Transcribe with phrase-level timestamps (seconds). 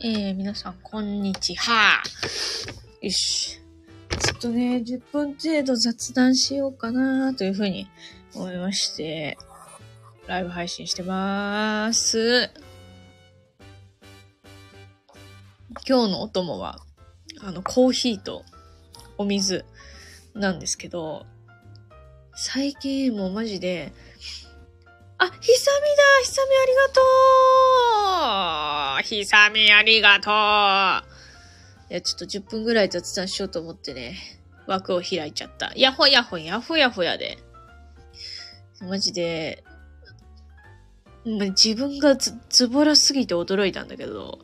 [0.00, 2.02] えー、皆さん、こんにちは。
[3.02, 3.60] よし。
[4.18, 7.86] ちょっとね、10分程度雑談しようかなというふうに
[8.34, 9.36] 思いまして、
[10.26, 12.50] ライブ配信してまーす。
[15.86, 16.78] 今日のお供は、
[17.40, 18.44] あの、コーヒーと
[19.18, 19.66] お水
[20.34, 21.26] なんですけど、
[22.34, 23.92] 最近もうマジで、
[25.18, 27.00] あ、ひさみだひさみありがと
[28.60, 28.63] う
[29.04, 34.16] ひさみありがとういや、ちょっと10分ぐらい雑談しようと思ってね、
[34.66, 35.72] 枠を開いちゃった。
[35.76, 37.38] やほやほやほやほやで。
[38.80, 39.62] マジで、
[41.24, 44.38] 自分がず、ズボラすぎて驚いたんだけど、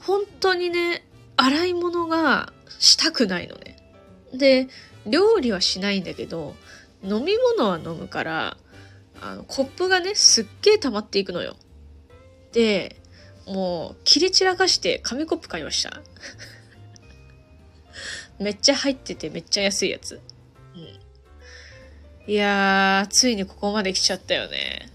[0.00, 3.76] 本当にね、洗い物がしたくないのね。
[4.32, 4.68] で、
[5.06, 6.54] 料理はしないんだけど、
[7.02, 8.56] 飲み物は飲むから、
[9.20, 11.56] あの、コップがね、すっげえ溜まっていくのよ。
[12.52, 12.99] で、
[13.50, 16.00] もう、切れ散らかして紙コップ買いました。
[18.38, 20.20] めっちゃ入っててめっちゃ安いやつ。
[20.76, 22.32] うん。
[22.32, 24.88] いやー、ついにここまで来ちゃったよね。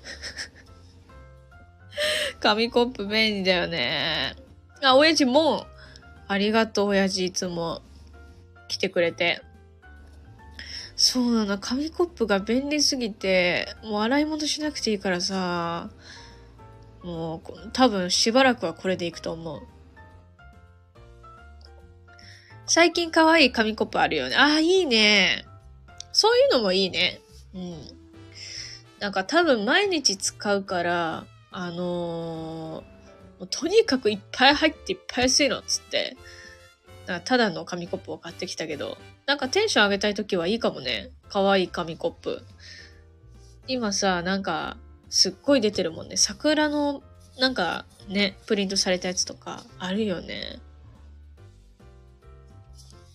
[2.40, 4.38] 紙コップ便利だよね。
[4.82, 5.68] あ、親父も、
[6.28, 7.82] ありがとう親父いつも
[8.70, 9.42] 来てくれて。
[10.96, 15.90] そうなの、紙コップが便利すぎて、もう洗い物しなくていいからさ、
[17.06, 19.62] もう多分しばらくはこれでいくと思う。
[22.66, 24.36] 最近可愛い紙コップあるよね。
[24.36, 25.46] ああ、いいね。
[26.12, 27.22] そういうのもいいね。
[27.54, 27.78] うん。
[29.00, 32.96] なんか多分毎日使うから、あのー
[33.52, 36.16] とにかくいっぱい入っていっぱい安いのっつって、
[37.26, 38.98] ただの紙コップを買ってきたけど、
[39.28, 41.12] なんかテンション上げたいときはいいかもね。
[41.30, 42.44] 可愛い紙コップ。
[43.68, 44.78] 今さ、なんか、
[45.16, 46.18] すっごい出てるもんね。
[46.18, 47.02] 桜の、
[47.40, 50.60] なんか、ね、プリントされたやつとか、あるよね。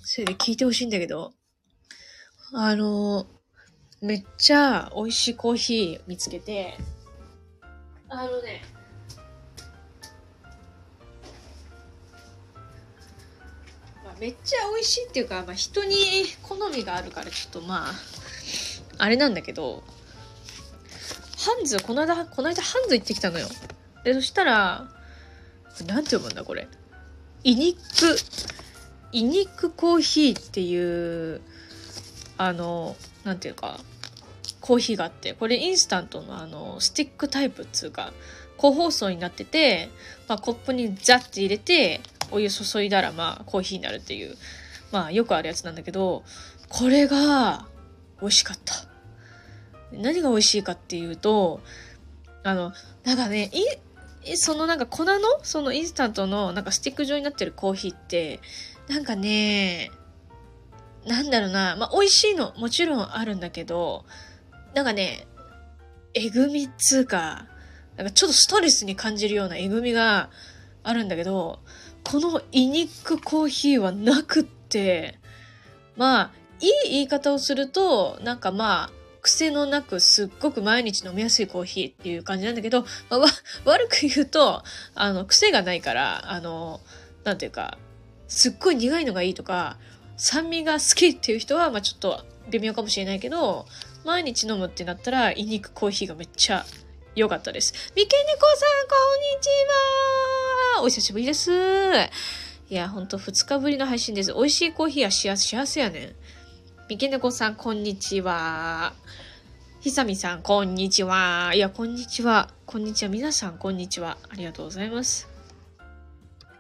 [0.01, 1.35] それで聞いてほしいんだけど、
[2.55, 3.27] あの、
[4.01, 6.79] めっちゃ美味しいコーヒー見つけて、
[8.09, 8.63] あのね、
[14.03, 15.97] まあ、めっちゃ美味しいっていうか、まあ、人に
[16.43, 17.93] 好みがあるからちょっとまあ
[18.97, 19.85] あれなんだけど
[21.41, 23.49] ハンズこの間この間ハンズ行ってきたのよ。
[24.05, 24.89] でそしたら
[25.87, 26.69] なんて読むんだこれ。
[27.45, 28.19] イニック
[29.13, 31.41] イニックコーヒーっていう
[32.37, 33.81] あのなんていうか
[34.61, 35.33] コーヒーがあって。
[35.33, 38.13] これインスタントのあのスティックタイプっつうか
[38.59, 39.89] 個包装になってて、
[40.29, 44.37] まあ、コップにザッて入れてお湯注いだらまあコーヒーになるっていう
[44.93, 46.23] まあよくあるやつなんだけど
[46.69, 47.67] これが
[48.21, 48.90] 美味しかった。
[49.93, 51.61] 何が美味しいかっていうと
[52.43, 52.73] あの
[53.05, 53.51] なんかね
[54.25, 58.41] いそのなんか粉のそのインスタントのなんかスティック状になってるコーヒーって
[58.89, 59.91] なんかね
[61.07, 64.05] なんだろうなまあ美味しいのもちろんあるんだけど
[64.75, 65.27] なんかね
[66.15, 67.47] えぐみっつうか
[67.97, 70.31] なんかちょっとストレスに感じるようなえぐみが
[70.83, 71.61] あるんだけど
[72.05, 75.19] このイニックコーヒーはなくって、
[75.97, 76.31] まあ、
[76.61, 78.91] いい言い方をすると、なんかまあ、
[79.21, 83.29] 癖のなくすっごく毎日飲みやすいコーヒーっていう感じなんだけど、まあ、わ
[83.65, 84.63] 悪く言うと、
[84.95, 86.81] あの、癖がないから、あの、
[87.25, 87.79] なんていうか、
[88.29, 89.77] すっごい苦いのがいいとか、
[90.17, 93.67] 酸味が好きっていう人は、まあちょっと微妙かもしれないけど、
[94.05, 96.65] 毎日飲むってなったら、イニックコーヒーがめっちゃ
[97.15, 97.75] 良かったです。
[97.97, 99.49] みけねこさん、こんにち
[100.77, 101.51] はお久しぶりです。
[102.71, 104.33] いや、ほんと2日ぶりの配信です。
[104.33, 106.15] 美味しいコーヒーは幸せ幸せやねん。
[106.91, 108.95] みけねこさん、こんにちは。
[109.79, 111.53] ひさみさん、こんにちは。
[111.55, 112.51] いや、こんにちは。
[112.67, 113.09] こんにちは。
[113.09, 114.19] 皆さん、こんにちは。
[114.29, 115.29] ありがとうございます。
[115.79, 115.87] だ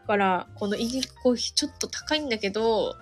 [0.06, 2.94] から、このイニックコーヒーちょっと高いんだけど、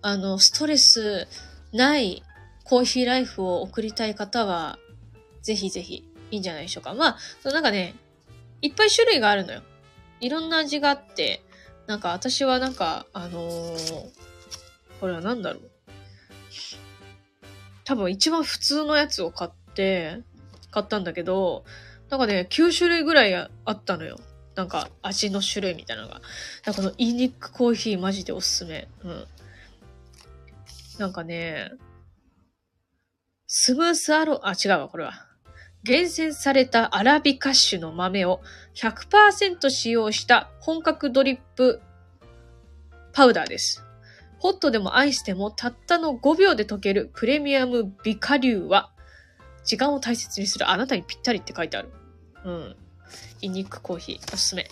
[0.00, 1.26] あの、ストレス
[1.72, 2.22] ない
[2.62, 4.78] コーヒーライフを送りたい方は、
[5.42, 6.94] ぜひぜひいいんじゃないでしょうか。
[6.94, 7.96] まあ、そのなんかね、
[8.62, 9.62] いっぱい種類があるのよ。
[10.20, 11.42] いろんな味があって、
[11.88, 14.30] なんか私はなんか、あのー
[15.00, 15.70] これは何だろう。
[17.90, 20.20] 多分一番普通のやつを買って、
[20.70, 21.64] 買ったんだけど、
[22.08, 24.16] なんかね、9種類ぐらいあったのよ。
[24.54, 26.20] なんか味の種類みたいなのが。
[26.64, 28.86] だかこのイニックコーヒーマジでおすすめ。
[29.02, 29.24] うん。
[31.00, 31.72] なんかね、
[33.48, 35.26] スムースアロ、あ、違うわ、これは。
[35.82, 38.40] 厳選されたアラビカッシュの豆を
[38.76, 41.80] 100%使用した本格ドリップ
[43.12, 43.84] パウダーです。
[44.40, 48.90] ホットでもアイスでもたったの5秒で溶けるプレミアムビカリューは
[49.64, 51.90] 時間を大切にするあなたにぴったりって書いてある。
[52.44, 52.76] うん。
[53.42, 54.66] イニックコーヒーおすすめ。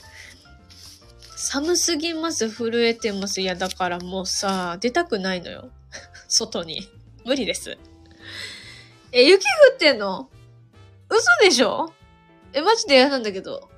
[1.36, 2.48] 寒すぎます。
[2.48, 3.42] 震えてます。
[3.42, 5.70] いや、だからもうさ、出たくないのよ。
[6.28, 6.88] 外に。
[7.26, 7.76] 無理です。
[9.12, 10.30] え、雪降ってんの？
[11.10, 11.92] 嘘でしょ？
[12.54, 13.68] え、マジで嫌なんだけど。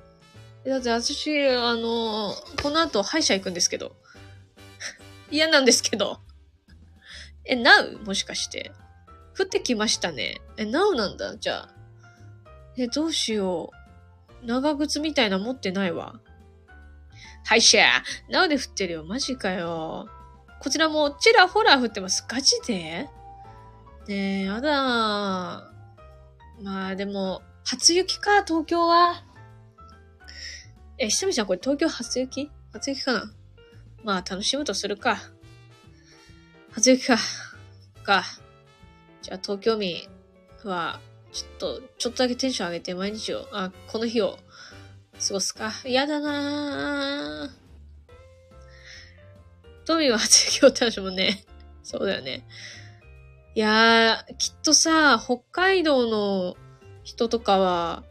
[0.65, 3.95] だって私、あのこの後歯医者行くんですけど。
[5.31, 6.19] 嫌なんですけど。
[7.45, 7.99] え、なう？
[8.05, 8.71] もしかして。
[9.39, 10.41] 降ってきましたね。
[10.57, 11.37] え、なうなんだ？
[11.37, 11.69] じゃあ。
[12.77, 13.71] え、どうしよ
[14.43, 14.45] う。
[14.45, 16.19] 長靴みたいな持ってないわ。
[17.43, 17.83] 歯医者
[18.29, 19.03] なうで降ってるよ。
[19.03, 20.07] マジかよ。
[20.59, 22.23] こちらもちらほら降ってます。
[22.27, 23.09] ガチで？
[24.07, 24.69] ねえ、やだ
[26.61, 29.23] まあでも、初雪か、東京は。
[30.99, 32.51] え、ひとみちゃんこれ東京初雪？
[32.73, 33.33] 初雪かな？
[34.03, 35.17] まあ楽しむとするか。
[36.71, 37.17] 初雪か。
[38.03, 38.23] か。
[39.21, 40.07] じゃあ東京民
[40.63, 40.99] は、
[41.31, 44.39] ちょっと、ちょっとだけテンション上げて毎日を、あ、この日を
[45.27, 45.71] 過ごすか。
[45.85, 47.61] 嫌だなぁ。
[49.85, 51.43] トミーは初雪を楽しむね。
[51.83, 52.45] そうだよね。
[53.55, 56.55] いやー、きっとさ、北海道の
[57.03, 58.03] 人とかは、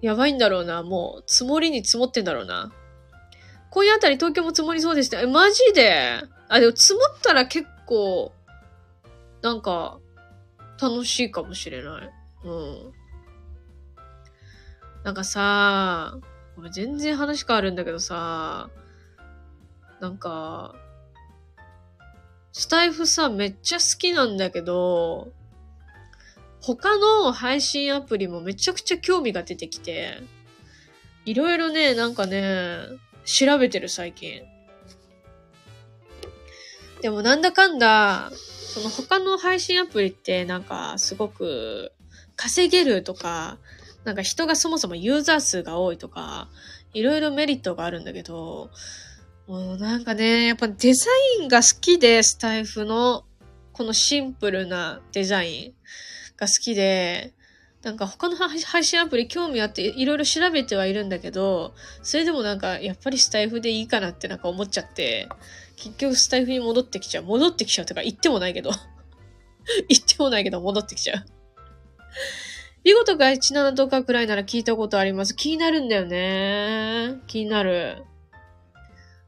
[0.00, 0.82] やばいんだろうな。
[0.82, 2.72] もう、積もりに積もってんだろうな。
[3.70, 5.20] 今夜あたり東京も積もりそうでした。
[5.20, 6.22] え、マジで？
[6.48, 8.32] あ、でも積もったら結構、
[9.42, 9.98] なんか、
[10.80, 12.10] 楽しいかもしれない。
[12.44, 12.92] うん。
[15.04, 16.18] なんかさ、
[16.56, 18.70] ごめん全然話変わるんだけどさ、
[20.00, 20.74] なんか、
[22.52, 25.32] スタイフさ、めっちゃ好きなんだけど、
[26.60, 30.20] 他の配信アプリもめちゃくちゃ興味が出てきて、
[31.24, 32.78] いろいろね、なんかね、
[33.28, 34.42] 調べてる最近。
[37.02, 41.92] でもなんだかんだ、その他の配信アプリってなんかすごく
[42.36, 43.58] 稼げるとか、
[44.04, 46.48] なんか人がそもそもユーザー数が多いとか、
[46.94, 48.70] いろいろメリットがあるんだけど、
[49.46, 51.10] もうなんかね、やっぱデザ
[51.40, 53.24] インが好きで、スタイフの、
[53.72, 55.74] このシンプルなデザイン
[56.36, 57.34] が好きで、
[57.82, 65.28] なんか他の配信アプリ興味あっていろいろ調べてはいるんだけど、それでもなんかやっぱりスタイフでいいかなってなんか思っちゃって、
[65.76, 67.24] 結局スタイフに戻ってきちゃう。
[67.24, 68.70] 戻ってきちゃうとか言ってもないけど。
[69.88, 71.24] 言ってもないけど戻ってきちゃう。
[72.84, 75.36] 見事が17とかくらいなら聞いたことあります。
[75.36, 77.20] 気になるんだよね。
[77.26, 78.02] 気になる。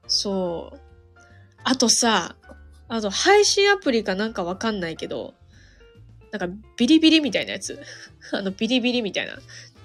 [0.07, 0.81] そう。
[1.63, 2.37] あとさ、
[2.89, 5.35] あと配信アプリかなんかわかんないけど、
[6.33, 7.81] なんかビリビリみたいなやつ。
[8.33, 9.39] あのビリビリみたいな。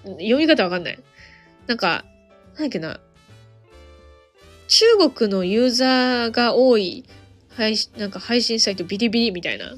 [0.04, 1.00] 読み方わかんない。
[1.68, 2.06] なんか、
[2.54, 3.00] なんだっけな。
[4.68, 7.06] 中国のユーザーが多い
[7.56, 9.76] 配信、なんか配信サイトビリビリみたいな、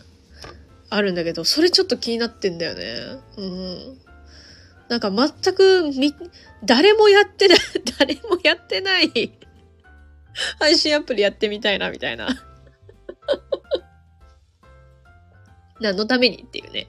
[0.89, 3.19] あるんだけど、それちょっと気になってんだよね。
[3.37, 3.97] うん。
[4.89, 6.13] なんか全くみ、
[6.63, 7.57] 誰もやってない、
[7.99, 9.33] 誰もやってない
[10.59, 12.27] 配信アプリやってみたいな、みたいな。
[15.79, 16.87] 何のためにっていうね。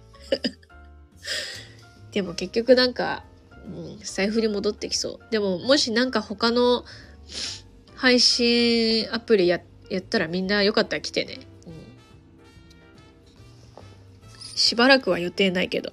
[2.12, 3.24] でも結局なんか、
[3.66, 5.30] うん、財布に戻ってきそう。
[5.30, 6.84] でももしなんか他の
[7.94, 11.40] 配信アプリややったらみんなよかったら来てね。
[11.66, 11.72] うん、
[14.56, 15.92] しばらくは予定ないけど。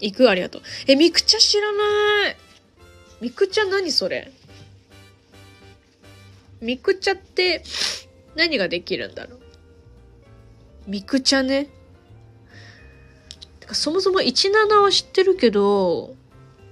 [0.00, 0.62] 行くありがとう。
[0.86, 2.36] え、ミクチャ知らない。
[3.20, 4.30] ミクチャ何それ
[6.60, 7.62] ミクチャって
[8.36, 9.40] 何ができるんだろう
[10.86, 11.68] ミクチャね。
[13.72, 16.14] そもそも17は知ってるけど、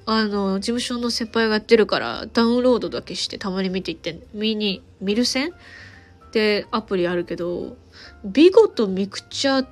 [0.06, 5.50] あの、事務所の先輩がやってるから、ダウンロードだけしてたまに見ていって、見に、見る線？
[5.50, 7.76] ってアプリあるけど、
[8.24, 9.66] ビゴとミクチャ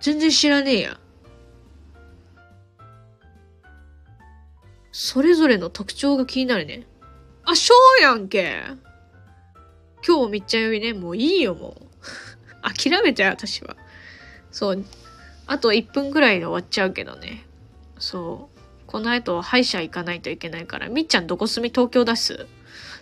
[0.00, 1.00] 全然知らねえや。
[4.92, 6.86] それぞれの特徴が気になるね。
[7.44, 8.62] あ、そうやんけ
[10.06, 11.86] 今日みっちゃん呼びね、もういいよ、もう。
[12.62, 13.76] 諦めたよ、私は。
[14.50, 14.84] そう。
[15.48, 17.44] あと1分ぐらいで終わっちゃうけどね。
[17.98, 18.58] そう。
[18.86, 20.88] この後歯医者行かないといけないから。
[20.88, 21.70] みっちゃんどこ住み？
[21.70, 22.46] 東京出す？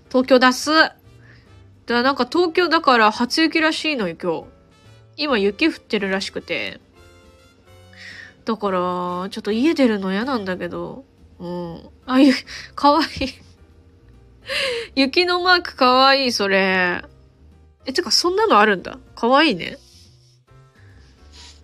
[0.09, 0.97] 東京出すだか
[1.89, 4.45] らなんか東京だから初雪らしいのよ、今日。
[5.17, 6.81] 今雪降ってるらしくて。
[8.45, 11.05] だから、ちょっと家出るの嫌なんだけど。
[11.41, 11.89] うん。
[12.07, 12.33] あ、ゆ、
[12.77, 13.29] かわいい。
[14.95, 17.03] 雪のマークかわいい、それ。
[17.87, 18.99] え、てか、そんなのあるんだ。
[19.17, 19.79] かわいいね。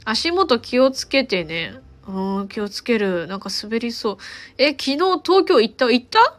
[0.04, 1.74] 足元気をつけてね。
[2.06, 3.26] うん、気をつける。
[3.28, 4.16] なんか滑りそう。
[4.58, 5.90] え、昨日東京行った？
[5.90, 6.38] 行った？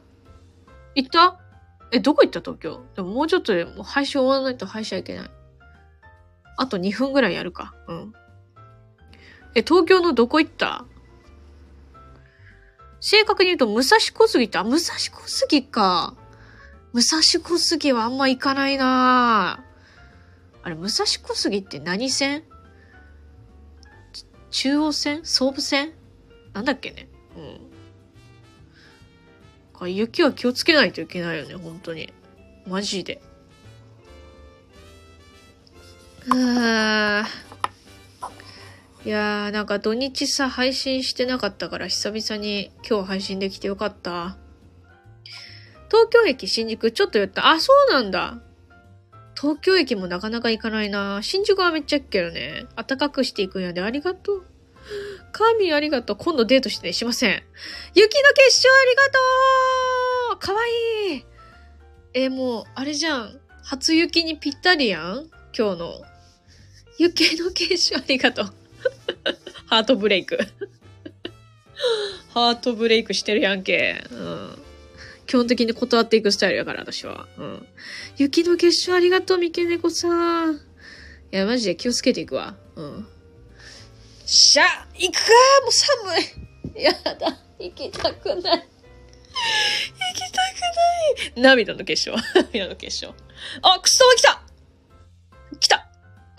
[0.95, 1.39] 行った？
[1.91, 2.41] え、どこ行った？
[2.41, 2.83] 東京？
[2.95, 5.29] でももうちょっとでもう配信終わらないと配信はいけない。
[6.57, 7.73] あと2分ぐらいやるか。
[7.87, 8.13] うん。
[9.55, 10.85] え、東京のどこ行った？
[12.99, 16.15] 正確に言うと、武蔵小杉って、あ、武蔵小杉か。
[16.93, 19.63] 武蔵小杉はあんま行かないな
[20.61, 22.43] あれ、武蔵小杉って何線？
[24.53, 25.25] 中央線？
[25.25, 25.91] 総武線？
[26.53, 27.09] なんだっけね？
[29.81, 29.91] うん。
[29.91, 32.13] 雪は気をつけないといけないよね、本当に。
[32.67, 33.21] マジで。
[36.31, 37.27] あ
[39.03, 44.37] いやー、なんか土日さ、配信してなかったから久々に今日配信できてよかった。
[45.89, 47.49] 東京駅新宿ちょっと寄った。
[47.49, 48.39] あ、そうなんだ。
[49.43, 51.19] 東京駅もなかなか行かないな。
[51.21, 52.65] 新宿はめっちゃ行くけどね。
[52.77, 53.81] 暖かくしていくんやで。
[53.81, 54.45] ありがとう。
[55.33, 56.15] 神ありがとう。
[56.17, 57.43] 今度デートしてね、しません。
[57.93, 59.19] 雪の結晶ありがと
[60.35, 60.59] うかわ
[61.11, 61.25] いい
[62.13, 63.37] えもう、あれじゃん。
[63.63, 66.01] 初雪にぴったりやん今日の。
[66.97, 68.45] 雪の結晶ありがとう。
[69.67, 70.39] ハートブレイク。
[72.33, 74.05] ハートブレイクしてるやんけ。
[74.09, 74.62] うん。
[75.33, 77.27] 基本的に断っていくスタイルやから、私は。
[77.39, 77.67] うん。
[78.17, 80.53] 雪の結晶ありがとう、三毛猫さん。
[80.53, 80.57] い
[81.31, 82.55] や、マジで気をつけていくわ。
[82.75, 83.07] うん。
[84.27, 84.63] しゃ
[84.93, 85.31] 行くか？
[85.63, 86.83] もう寒い。
[86.83, 87.35] やだ。
[87.57, 88.37] 行きたくない。
[88.37, 88.53] 行きたく
[91.33, 91.41] ない。
[91.41, 92.15] 涙の結晶。
[92.53, 93.15] 涙の結晶。
[93.63, 94.43] あ、くそ来た
[95.59, 95.89] 来た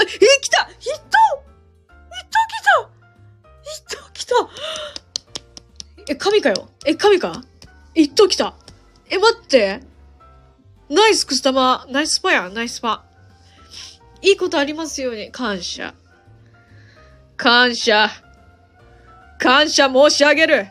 [0.02, 1.00] え、来た一頭
[2.12, 2.90] 一頭来た
[3.64, 4.34] 一頭来た
[6.12, 7.42] え、神かよえ、神か？
[7.96, 8.54] 一頭来た
[9.10, 9.80] え、待って
[10.88, 13.04] ナイスくす玉ナイスパやナイスパ
[14.22, 15.94] いいことありますように感謝。
[17.36, 18.08] 感謝。
[19.38, 20.68] 感謝申し上げる。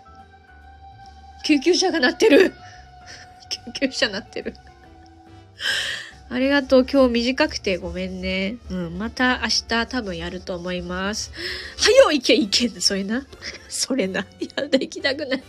[1.46, 2.54] 救急車が鳴ってる。
[3.76, 4.56] 救急車鳴ってる。
[6.30, 6.86] ありがとう。
[6.92, 8.58] 今日短くてごめんね。
[8.72, 8.98] うん。
[8.98, 11.32] また明日多分やると思います。
[11.78, 13.24] はよ行け行けそれな。
[13.70, 14.26] それな。
[14.58, 15.44] やだ、行きたくない。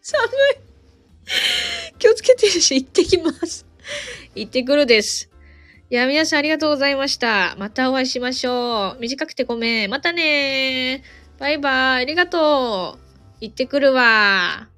[0.00, 0.28] 寒い。
[2.00, 3.66] 気をつけてるし、行ってきます。
[4.34, 5.30] 行ってくるです。
[5.90, 7.54] いや、皆さんありがとうございました。
[7.58, 9.00] またお会いしましょう。
[9.00, 9.90] 短くてごめん。
[9.90, 12.02] またねーバイバイ。
[12.02, 13.10] ありがとう。
[13.40, 14.69] 行ってくるわ。